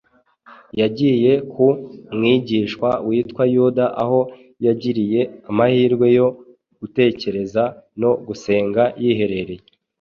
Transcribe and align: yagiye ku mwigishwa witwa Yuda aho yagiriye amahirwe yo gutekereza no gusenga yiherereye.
yagiye 0.81 1.31
ku 1.51 1.65
mwigishwa 2.15 2.89
witwa 3.07 3.43
Yuda 3.55 3.85
aho 4.03 4.19
yagiriye 4.65 5.21
amahirwe 5.49 6.05
yo 6.17 6.27
gutekereza 6.79 7.63
no 8.01 8.11
gusenga 8.27 8.83
yiherereye. 9.03 9.63